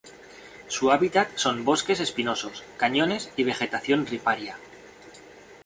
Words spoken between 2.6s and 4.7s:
cañones, y vegetación riparia.